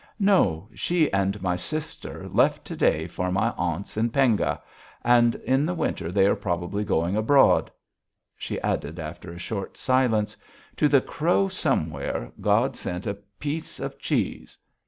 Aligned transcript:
"No. 0.17 0.67
She 0.73 1.13
and 1.13 1.39
my 1.43 1.55
sister 1.55 2.27
left 2.29 2.65
to 2.65 2.75
day 2.75 3.05
for 3.05 3.31
my 3.31 3.51
Aunt's 3.55 3.97
in 3.97 4.09
Penga, 4.09 4.59
and 5.03 5.35
in 5.35 5.63
the 5.63 5.75
winter 5.75 6.11
they 6.11 6.25
are 6.25 6.35
probably 6.35 6.83
going 6.83 7.15
abroad." 7.15 7.69
She 8.35 8.59
added 8.61 8.97
after 8.99 9.31
a 9.31 9.37
short 9.37 9.77
silence: 9.77 10.35
"To 10.77 10.87
the 10.87 11.01
crow 11.01 11.49
somewhere 11.49 12.31
God 12.41 12.75
sent 12.75 13.05
a 13.05 13.13
pi 13.13 13.57
ece 13.57 13.79
of 13.79 13.99
cheese. 13.99 14.57